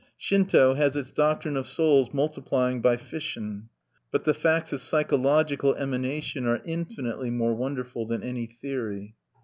[0.17, 3.69] Shinto has its doctrine of souls multiplying by fission;
[4.09, 9.13] but the facts of psychological emanation are infinitely more wonderful than any theory.